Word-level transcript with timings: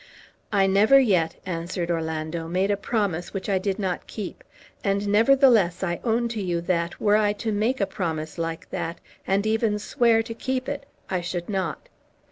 "I 0.51 0.65
never 0.65 0.99
yet," 0.99 1.35
answered 1.45 1.91
Orlando, 1.91 2.47
"made 2.47 2.71
a 2.71 2.75
promise 2.75 3.35
which 3.35 3.47
I 3.47 3.59
did 3.59 3.77
not 3.77 4.07
keep, 4.07 4.43
and 4.83 5.07
nevertheless 5.07 5.83
I 5.83 5.99
own 6.03 6.27
to 6.29 6.41
you 6.41 6.59
that, 6.61 6.99
were 6.99 7.15
I 7.17 7.33
to 7.33 7.51
make 7.51 7.79
a 7.79 7.85
promise 7.85 8.39
like 8.39 8.71
that, 8.71 8.97
and 9.27 9.45
even 9.45 9.77
swear 9.77 10.23
to 10.23 10.33
keep 10.33 10.67
it, 10.67 10.87
I 11.07 11.21
should 11.21 11.49
not. 11.49 11.87